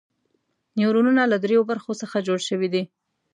[0.77, 2.83] نیورونونه له دریو برخو څخه جوړ شوي دي.